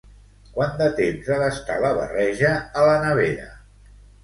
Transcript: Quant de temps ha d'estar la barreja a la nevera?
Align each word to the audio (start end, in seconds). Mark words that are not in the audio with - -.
Quant 0.53 0.71
de 0.79 0.87
temps 0.99 1.29
ha 1.33 1.37
d'estar 1.43 1.77
la 1.85 1.93
barreja 1.99 2.57
a 2.83 2.89
la 2.91 2.99
nevera? 3.07 3.49